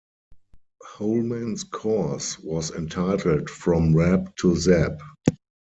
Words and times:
Holman's 0.81 1.63
course 1.63 2.39
was 2.39 2.71
entitled 2.71 3.51
From 3.51 3.95
Rap 3.95 4.35
to 4.37 4.55
Zap. 4.55 4.99